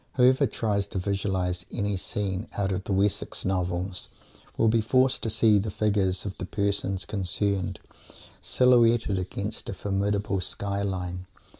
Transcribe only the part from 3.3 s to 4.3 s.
Novels